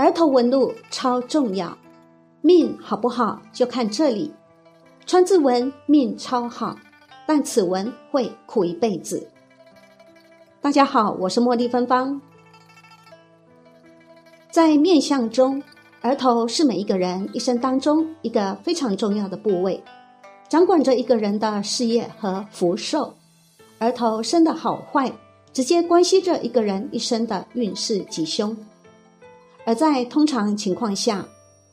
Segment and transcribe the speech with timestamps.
[0.00, 1.76] 儿童纹路超重要，
[2.40, 4.32] 命好不好就看这里。
[5.04, 6.74] 川字纹命超好，
[7.26, 9.28] 但此纹会苦一辈子。
[10.58, 12.18] 大家好，我是茉莉芬芳。
[14.50, 15.62] 在面相中，
[16.00, 19.84] 额头是每一个人一生当中一个非常重要的部位，
[20.48, 23.12] 掌管着一个人的事业和福寿。
[23.80, 25.12] 额头生的好坏，
[25.52, 28.56] 直接关系着一个人一生的运势吉凶。
[29.64, 31.26] 而在通常情况下，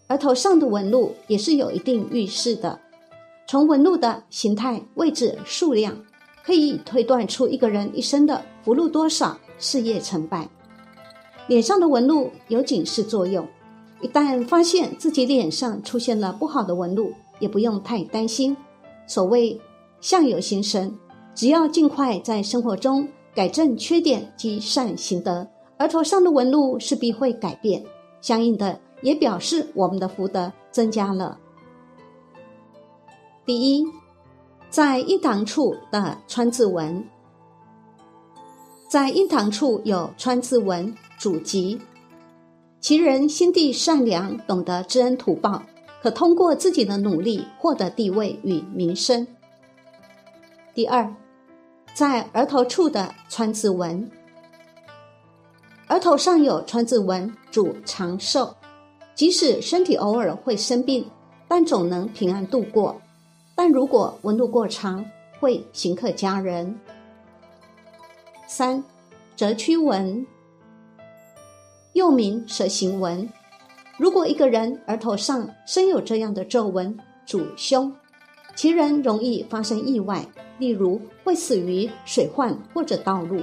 [0.10, 2.80] 额头上的纹路也是有一定预示的。
[3.48, 5.96] 从纹路的形态、位置、数量，
[6.44, 10.48] 可以推断出一个人一生的福禄多少、事业成败。
[11.48, 13.48] 脸上的纹路有警示作用，
[14.02, 18.56] 一旦发现自己脸上出现了不好的纹路，也不用太担心。
[19.08, 19.60] 所谓
[20.02, 20.94] 相由心生，
[21.34, 25.48] 只要尽快在生活中改正缺点及善行德，
[25.80, 27.84] 额头上的纹路势必会改变，
[28.22, 31.40] 相应的也表示我们的福德增加了。
[33.46, 33.86] 第一，
[34.70, 37.04] 在印堂处的川字纹，
[38.90, 40.96] 在印堂处有川字纹。
[41.20, 41.82] 主吉，
[42.80, 45.64] 其人心地善良，懂得知恩图报，
[46.00, 49.26] 可通过自己的努力获得地位与名声。
[50.76, 51.12] 第二，
[51.96, 54.08] 在额头处的川字纹，
[55.90, 58.54] 额头上有川字纹，主长寿，
[59.16, 61.10] 即使身体偶尔会生病，
[61.48, 63.00] 但总能平安度过。
[63.56, 65.04] 但如果纹路过长，
[65.40, 66.78] 会刑克家人。
[68.48, 68.84] 三，
[69.36, 70.26] 折曲纹。
[71.94, 73.28] 又名蛇形纹。
[73.98, 77.92] 如果一个人额头上生有这样的皱纹，主凶，
[78.56, 80.24] 其人容易发生意外，
[80.60, 83.42] 例如会死于水患或者道路。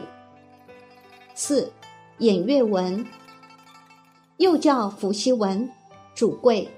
[1.34, 1.72] 四
[2.19, 3.04] 眼月纹，
[4.36, 5.69] 又叫伏羲纹，
[6.14, 6.69] 主贵。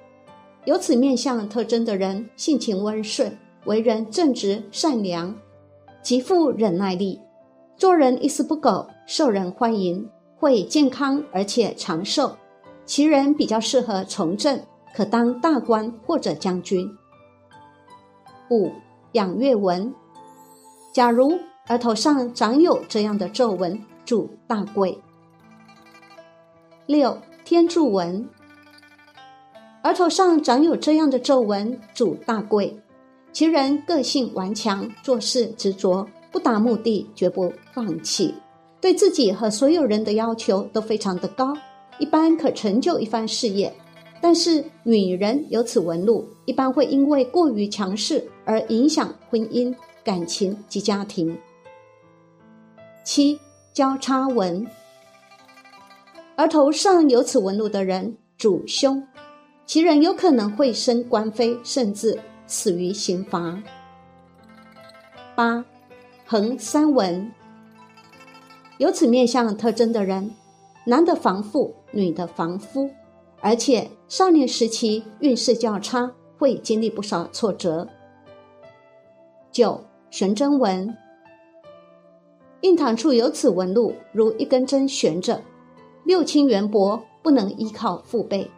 [0.65, 3.37] 有此面相特征的人，性情温顺，
[3.67, 5.35] 为人正直善良，
[6.03, 7.21] 极富忍耐力，
[7.77, 10.09] 做人一丝不苟，受人欢迎。
[10.39, 12.37] 会健康而且长寿，
[12.85, 14.61] 其人比较适合从政，
[14.95, 16.87] 可当大官或者将军。
[18.51, 18.71] 五
[19.13, 19.95] 养月纹，
[20.93, 24.99] 假如额头上长有这样的皱纹，主大贵。
[26.87, 28.29] 六天柱纹，
[29.83, 32.79] 额头上长有这样的皱纹，主大贵，
[33.33, 38.33] 其人个性顽强，做事执着，不达目的绝不放弃。
[38.81, 41.53] 对自己和所有人的要求都非常的高，
[41.99, 43.73] 一般可成就一番事业。
[44.21, 49.75] 但是女人有此纹路，一般会因为过于强势而影响婚姻、
[50.05, 51.37] 感情及家庭。
[53.05, 53.39] 七
[53.73, 54.65] 交叉纹，
[56.37, 59.03] 而头上有此纹路的人主凶，
[59.65, 63.59] 其人有可能会升官非，甚至死于刑罚。
[65.35, 65.65] 八
[66.27, 67.33] 横三纹。
[68.79, 70.31] 有此面相特征的人，
[70.85, 72.91] 男的防富，女的防夫，
[73.41, 77.89] 而且少年时期运势较差，会经历不少挫折。
[79.51, 80.95] 九悬针纹，
[82.61, 85.41] 印堂处有此纹路，如一根针悬着，
[86.07, 88.51] 六亲缘薄，不能依靠父辈，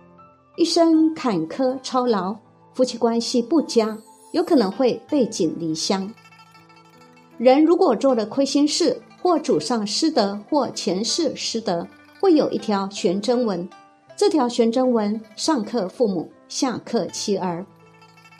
[0.56, 2.36] 一生坎坷操劳，
[2.74, 3.98] 夫妻关系不佳，
[4.32, 6.12] 有可能会背井离乡。
[7.38, 9.00] 人如果做了亏心事。
[9.20, 11.84] 或祖上失德，或前世失德，
[12.20, 13.68] 会有一条玄真文。
[14.16, 17.66] 这条玄真文上克父母，下克妻儿。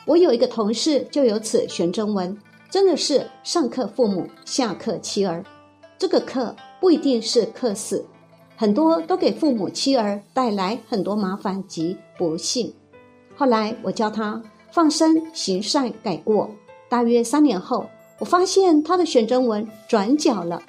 [0.05, 2.35] 我有一个同事就有此玄真文，
[2.71, 5.43] 真的是上克父母，下克妻儿。
[5.97, 8.03] 这个克不一定是克死，
[8.59, 12.73] 很多都给父母妻儿带来很多麻烦及不幸。
[13.37, 16.49] 后来我教他放生行善改过，
[16.89, 17.85] 大约三年后。
[18.17, 20.61] 我发现他的悬针纹转角了，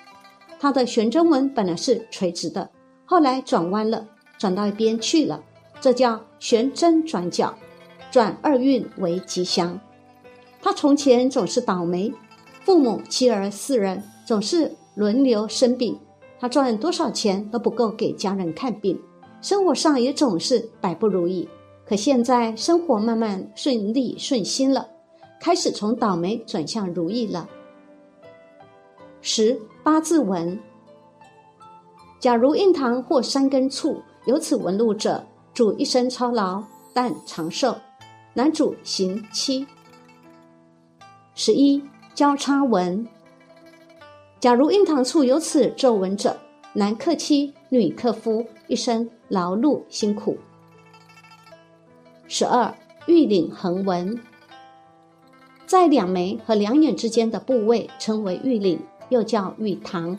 [0.60, 2.70] 他的悬针纹本来是垂直的，
[3.04, 4.06] 后来转弯了，
[4.38, 5.42] 转到一边去了，
[5.80, 7.52] 这叫悬针转角，
[8.12, 9.80] 转二运为吉祥。
[10.62, 12.14] 他从前总是倒霉，
[12.64, 15.98] 父母妻儿四人总是轮流生病，
[16.40, 18.98] 他赚多少钱都不够给家人看病，
[19.42, 21.46] 生活上也总是百不如意。
[21.86, 24.88] 可现在生活慢慢顺利顺心了，
[25.38, 27.46] 开始从倒霉转向如意了。
[29.20, 30.58] 十八字纹，
[32.18, 35.22] 假如印堂或山根处有此纹路者，
[35.52, 36.62] 主一生操劳，
[36.94, 37.76] 但长寿，
[38.32, 39.66] 男主行妻。
[41.34, 41.82] 十一
[42.14, 43.06] 交叉纹，
[44.40, 46.34] 假如印堂处有此皱纹者，
[46.72, 50.34] 男克妻，女克夫，一生劳碌辛苦。
[52.26, 52.74] 十二
[53.06, 54.18] 玉领横纹，
[55.66, 60.18] 在两眉和两眼之间的部位称为玉领，又叫玉堂。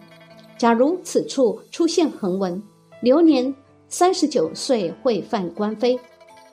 [0.56, 2.62] 假如此处出现横纹，
[3.02, 3.52] 流年
[3.88, 6.00] 三十九岁会犯官非，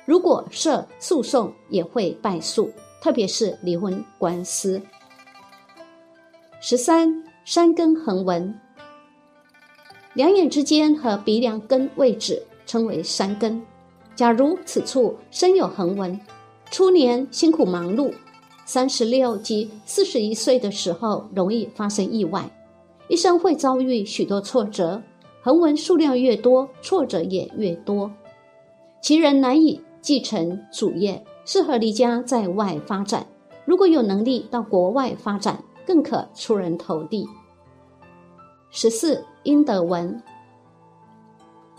[0.06, 2.72] 如果涉诉讼也会败诉，
[3.02, 4.80] 特别是离婚官司。
[6.62, 8.60] 十三山根横纹，
[10.12, 13.62] 两眼之间和鼻梁根位置称为山根。
[14.14, 16.20] 假如此处生有横纹，
[16.70, 18.12] 初年辛苦忙碌，
[18.66, 22.50] 三十六及四十一岁的时候容易发生意外，
[23.08, 25.02] 一生会遭遇许多挫折。
[25.40, 28.12] 横纹数量越多，挫折也越多。
[29.00, 33.26] 其人难以继承主业，适合离家在外发展。
[33.64, 37.26] 如果有能力到国外发展，更可出人头地。
[38.70, 40.22] 十四阴德文。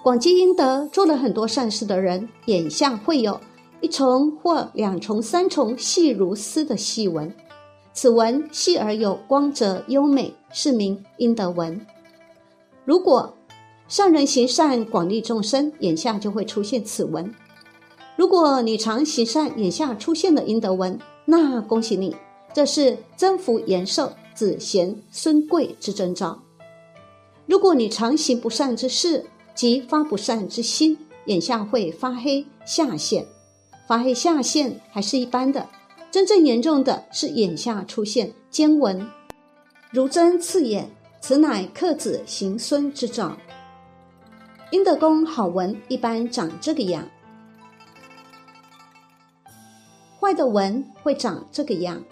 [0.01, 3.39] 广积阴德，做了很多善事的人，眼下会有
[3.81, 7.31] 一重或两重、三重细如丝的细纹。
[7.93, 11.79] 此纹细而有光泽、优美，是名阴德文。
[12.85, 13.31] 如果
[13.87, 17.31] 善人行善，广利众生，眼下就会出现此纹。
[18.15, 22.15] 如果你常行善，眼下出现了阴德纹，那恭喜你，
[22.59, 26.37] 这是增福延寿、子贤孙贵之征兆。
[27.45, 29.25] 如果你常行不善之事，
[29.55, 30.97] 即发不善之心，
[31.27, 33.25] 眼下会发黑下陷，
[33.87, 35.69] 发黑下陷还是一般的，
[36.11, 39.09] 真正严重的是眼下出现尖纹，
[39.89, 40.89] 如针刺眼，
[41.21, 43.37] 此乃克子行孙之兆。
[44.71, 47.07] 阴德宫好纹一般长这个样，
[50.19, 52.03] 坏的纹会长这个样。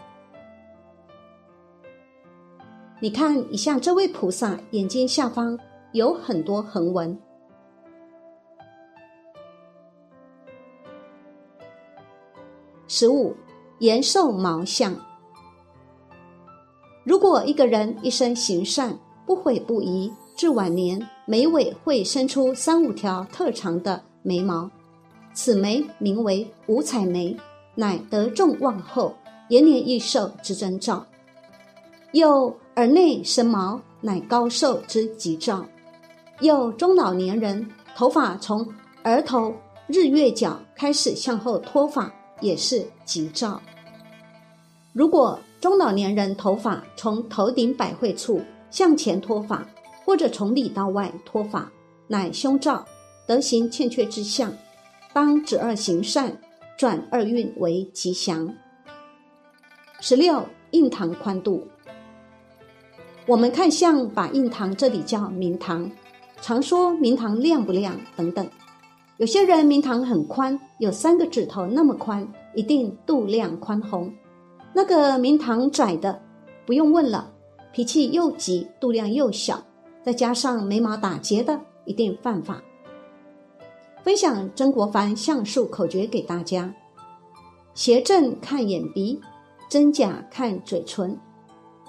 [2.99, 5.57] 你看一下这位菩萨眼睛下方
[5.91, 7.15] 有很多横纹。
[12.87, 13.35] 十五，
[13.79, 14.95] 延寿毛相。
[17.03, 18.97] 如果一个人一生行善，
[19.27, 24.69] 不悔不疑，至晚年眉尾会生出三五条特长的眉毛，
[25.33, 27.37] 此眉名为五彩眉，
[27.75, 29.13] 乃得众望后、
[29.49, 31.05] 延年益寿之征兆；
[32.13, 35.63] 又耳内生毛，乃高寿之吉兆；
[36.39, 38.65] 又中老年人头发从
[39.03, 39.53] 额头
[39.87, 42.11] 日月角开始向后脱发。
[42.39, 43.59] 也是吉兆。
[44.93, 48.39] 如果中老年人头发从头顶百会处
[48.69, 49.67] 向前脱发，
[50.05, 51.67] 或者从里到外脱发，
[52.05, 52.85] 乃凶兆，
[53.25, 54.53] 德行欠缺之象，
[55.13, 56.39] 当止二行善，
[56.77, 58.53] 转二运为吉祥。
[59.99, 61.67] 十六印堂宽度，
[63.27, 65.91] 我们看相把印堂这里叫明堂，
[66.39, 68.49] 常说明堂亮不亮等等。
[69.17, 74.09] 有些人明堂很宽，有三个指头那么宽，一定度量宽宏。
[74.73, 76.21] 那个明堂窄的，
[76.65, 77.29] 不用问了，
[77.73, 79.61] 脾气又急，度量又小，
[80.01, 82.63] 再加上眉毛打结的，一定犯法。
[84.03, 86.73] 分享曾国藩相术口诀给大家：
[87.73, 89.19] 斜正看眼鼻，
[89.67, 91.19] 真假看嘴唇，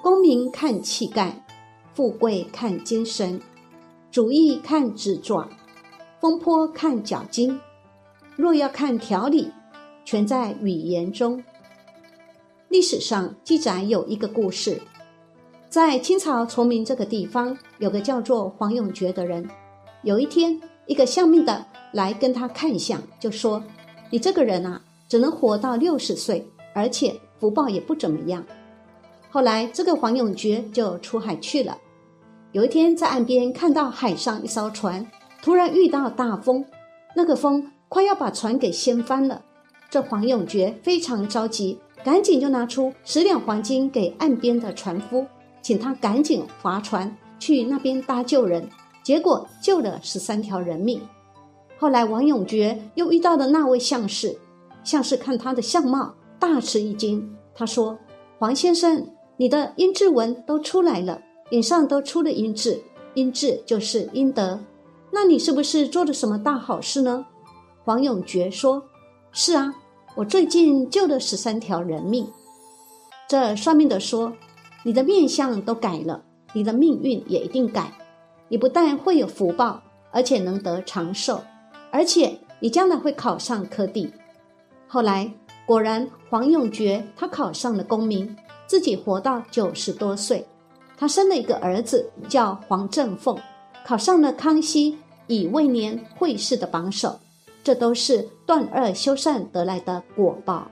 [0.01, 1.45] 功名看气概，
[1.93, 3.41] 富贵看精神，
[4.11, 5.49] 主意看指爪。
[6.21, 7.61] 风波看脚筋，
[8.37, 9.51] 若要看条理，
[10.05, 11.43] 全在语言中。
[12.69, 14.81] 历史上记载有一个故事，
[15.69, 19.49] 在清朝崇明这个地方，有个叫做黄永觉的人。
[20.03, 23.63] 有一天，一个相命的来跟他看相，就说
[24.11, 28.45] ：“你这个人啊，只能活到六十岁，而且福报也不怎么样。”
[29.31, 31.77] 后来，这个黄永觉就出海去了。
[32.53, 35.07] 有一天，在岸边看到海上一艘船。
[35.41, 36.65] 突然遇到大风，
[37.15, 39.41] 那个风快要把船给掀翻了。
[39.89, 45.25] 这黄永觉非常着急，赶紧就拿出十两黄金给岸边的船夫，
[45.63, 48.69] 请他赶紧划船去那边搭救人。
[49.05, 51.01] 结果救了十三条人命。
[51.79, 54.37] 后来王永觉又遇到了那位相士，
[54.83, 57.97] 相士看他的相貌大吃一惊，他说
[58.39, 59.07] ：“黄先生，
[59.39, 62.83] 你的阴质纹都出来了，脸上都出了阴痣，
[63.15, 64.61] 阴痣就是阴德。”
[65.11, 67.25] 那你是不是做了什么大好事呢？”
[67.83, 68.83] 黄永觉说
[69.33, 69.73] ：“是啊，
[70.15, 72.31] 我最近救了十三条人命。”
[73.27, 74.33] 这算命的说
[74.85, 77.93] ：“你的面相都改了，你的命运也一定改。
[78.49, 79.81] 你不但会有福报，
[80.11, 81.41] 而且能得长寿，
[81.91, 84.13] 而且你将来会考上科第。”
[84.89, 85.31] 后来
[85.67, 88.35] 果然，黄永觉他考上了功名，
[88.69, 90.47] 自己活到九十多岁。
[90.97, 93.37] 他生了一个儿子，叫黄振凤，
[93.85, 94.97] 考上了康熙
[95.27, 97.19] 乙未年会试的榜首。
[97.65, 100.71] 这都是断恶修善得来的果报。